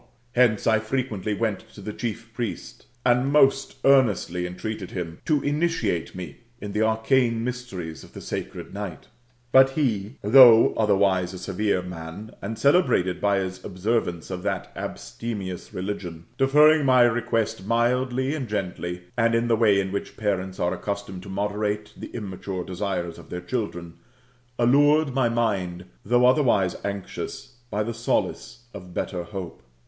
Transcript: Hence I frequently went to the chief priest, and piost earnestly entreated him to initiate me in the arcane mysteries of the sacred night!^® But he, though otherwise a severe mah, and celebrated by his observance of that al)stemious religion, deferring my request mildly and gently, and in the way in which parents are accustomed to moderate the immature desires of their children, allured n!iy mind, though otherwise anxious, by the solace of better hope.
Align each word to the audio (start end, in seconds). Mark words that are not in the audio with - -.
Hence 0.31 0.65
I 0.65 0.79
frequently 0.79 1.35
went 1.35 1.59
to 1.75 1.79
the 1.79 1.93
chief 1.93 2.33
priest, 2.33 2.87
and 3.05 3.31
piost 3.31 3.75
earnestly 3.85 4.47
entreated 4.47 4.89
him 4.89 5.19
to 5.25 5.43
initiate 5.43 6.15
me 6.15 6.37
in 6.59 6.71
the 6.71 6.81
arcane 6.81 7.43
mysteries 7.43 8.03
of 8.03 8.13
the 8.13 8.19
sacred 8.21 8.73
night!^® 8.73 9.03
But 9.51 9.69
he, 9.77 10.15
though 10.23 10.73
otherwise 10.73 11.35
a 11.35 11.37
severe 11.37 11.83
mah, 11.83 12.29
and 12.41 12.57
celebrated 12.57 13.21
by 13.21 13.37
his 13.41 13.63
observance 13.63 14.31
of 14.31 14.41
that 14.41 14.73
al)stemious 14.75 15.71
religion, 15.71 16.25
deferring 16.35 16.83
my 16.83 17.03
request 17.03 17.67
mildly 17.67 18.33
and 18.33 18.47
gently, 18.47 19.03
and 19.15 19.35
in 19.35 19.47
the 19.47 19.55
way 19.55 19.79
in 19.79 19.91
which 19.91 20.17
parents 20.17 20.59
are 20.59 20.73
accustomed 20.73 21.21
to 21.21 21.29
moderate 21.29 21.93
the 21.95 22.07
immature 22.15 22.63
desires 22.63 23.19
of 23.19 23.29
their 23.29 23.39
children, 23.39 23.99
allured 24.57 25.09
n!iy 25.09 25.31
mind, 25.31 25.85
though 26.03 26.25
otherwise 26.25 26.75
anxious, 26.83 27.57
by 27.69 27.83
the 27.83 27.93
solace 27.93 28.63
of 28.73 28.95
better 28.95 29.21
hope. 29.25 29.61